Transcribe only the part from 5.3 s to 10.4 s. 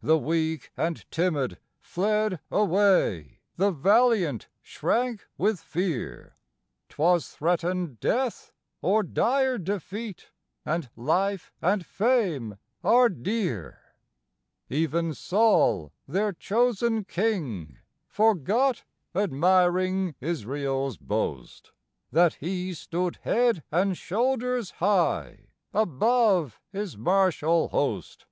with fear; 'Twas threatened death or dire defeat,